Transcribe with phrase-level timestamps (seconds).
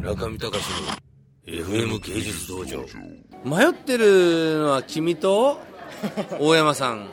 [0.00, 0.50] 村上隆の
[1.46, 2.84] FM 芸術道場。
[3.44, 5.58] 迷ってるのは君と
[6.40, 7.08] 大山さん。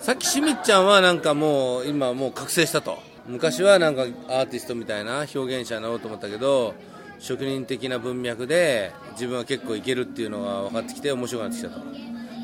[0.00, 2.98] さっきしみっちゃんはなんかもう今もう覚醒したと。
[3.26, 6.74] 昔はなんかアーティストみたいな表現者になろうと思ったけど
[7.18, 11.80] 職人的な文脈で自分は結構いけるっていうのが分かってきて面白くなってきたと。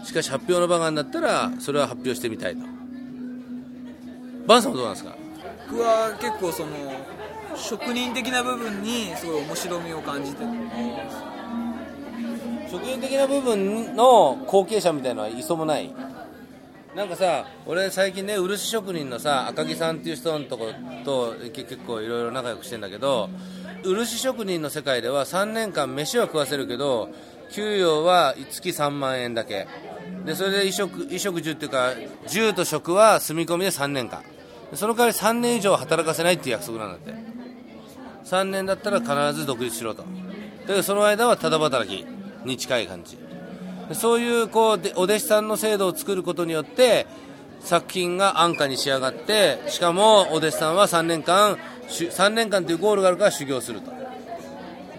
[0.04, 2.60] しかし発表の場がになったらそれは発表してみたいと。
[4.46, 5.16] バンさんはどうなんですか？
[5.70, 6.68] 僕は結構その
[7.58, 10.50] 職人的な部分にすごい面白みを感じてる
[12.70, 15.92] 職人的な部分の後継者みたいのは磯もない。
[16.94, 20.72] なんかさ俺最近ね漆職人のさ赤木さんっていう人のとこ
[21.04, 23.28] と結構いろいろ仲良くしてんだけど
[23.84, 27.10] 漆職人の世界では3年間飯は食わせるけど
[27.52, 29.68] 給与は月3万円だけ。
[30.24, 31.92] でそれで衣食衣食住っていうか
[32.26, 34.22] 住と食は住み込みで3年間。
[34.74, 37.35] その代わり3年以上働かせないっていう約束なんだって。
[38.26, 40.02] 3年だったら必ず独立しろと。
[40.02, 40.08] だ
[40.66, 42.04] けどその間はただ働き
[42.44, 43.16] に近い感じ。
[43.92, 47.06] そういうこうお弟子さんの制度を作ることによって
[47.60, 51.56] 作品が安価に仕上がってしかもお弟子さんは3年間
[51.88, 53.92] 3年間というゴールがあるから修行すると。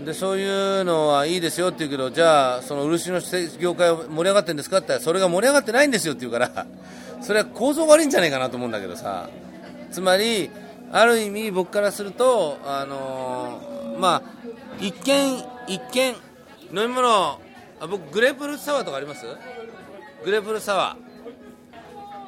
[0.06, 3.19] でそういうのはいいですよって言うけどじゃあその漆の
[3.59, 6.66] 業界盛り上がってるんですかって言ったらそれが盛り上がってないんですよって言うから
[7.22, 9.28] それは構造悪いんじゃないかなと思うんだけどさ。
[9.91, 10.50] つまり
[10.92, 14.22] ある意味僕からするとあのー、まあ
[14.80, 16.16] 一見一見
[16.74, 17.40] 飲み物
[17.80, 19.26] あ僕グレープフルーツサワーとかあります？
[20.24, 20.98] グレープフルーツサワ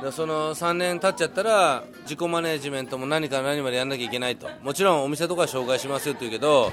[0.02, 0.04] ー。
[0.04, 4.48] でその3年経っちゃったら自己マネジメントも何から何までやんなきゃいけないと。
[4.62, 6.72] もちろんお店とか紹介しますよって言うけど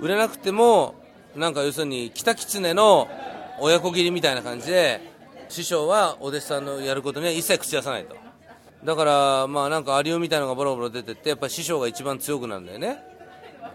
[0.00, 0.94] 売れなくても
[1.34, 3.08] なんか要するに北狐の
[3.58, 5.12] 親子切りみたいな感じで
[5.48, 8.16] 師匠はお弟子さんのやることには一切口出さないと。
[8.84, 13.02] だからまあなんかアリオみたいなのがボロボロ出てってやっぱ師匠が一番強くなるんだよね。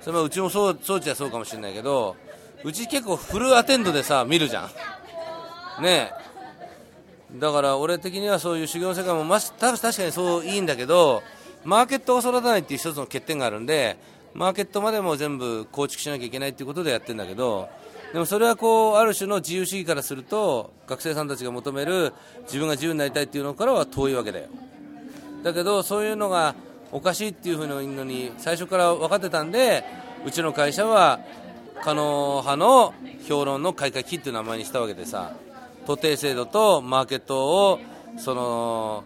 [0.01, 2.15] それはうちもそう装置はそうかもしれないけど
[2.63, 4.69] うち結構フルアテンドでさ見るじゃ
[5.79, 5.83] ん。
[5.83, 6.27] ねえ。
[7.39, 11.23] だから俺的にはそういう修行の世界もまし確かにそういいんだけど
[11.65, 13.97] マーケットを育たないっていう一つの欠点があるんで
[14.33, 17.69] マーケットまでも全部構築しなきゃいけないっていうことでやってるんだけど
[18.13, 22.13] でもそれはこうある種の自由主義からすると学生さんたちが求める
[22.43, 24.47] 自分が自由になりたいっていうのからは遠いわけだよ。
[25.43, 26.55] だけどそういうのが
[26.91, 29.83] おかしいっていうふうにのに最初から分かってたんで
[30.25, 31.19] うちの会社は
[31.83, 32.93] 可能派の
[33.27, 35.33] 評論の開会期っていう名前にしたわけでさ
[35.85, 37.79] 徒弟制度とマーケットを
[38.17, 39.03] その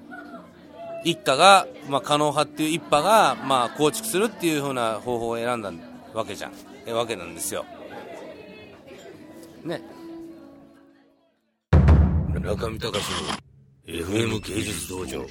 [1.04, 5.72] 一家が、まあ、可能派っていう一派が、まあ、構築するっていうふうな方法を選んだ
[6.14, 6.54] わけじゃん。
[6.86, 7.66] えわけなんですよ。
[9.64, 9.82] ね。
[12.34, 12.92] 村上隆の
[13.88, 15.26] FM 芸術道場。